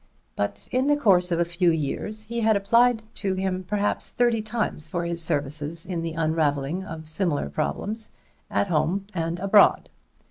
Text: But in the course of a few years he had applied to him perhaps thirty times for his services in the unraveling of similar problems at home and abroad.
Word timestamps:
But 0.35 0.67
in 0.71 0.87
the 0.87 0.95
course 0.97 1.31
of 1.31 1.39
a 1.39 1.45
few 1.45 1.69
years 1.69 2.23
he 2.23 2.41
had 2.41 2.57
applied 2.57 3.05
to 3.13 3.35
him 3.35 3.63
perhaps 3.63 4.11
thirty 4.11 4.41
times 4.41 4.87
for 4.87 5.05
his 5.05 5.23
services 5.23 5.85
in 5.85 6.01
the 6.01 6.13
unraveling 6.13 6.83
of 6.83 7.07
similar 7.07 7.51
problems 7.51 8.15
at 8.49 8.65
home 8.65 9.05
and 9.13 9.39
abroad. 9.39 9.89